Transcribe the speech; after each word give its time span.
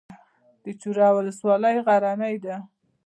د 0.63 0.65
چوره 0.81 1.07
ولسوالۍ 1.17 1.77
غرنۍ 1.85 2.35
ده 2.45 2.55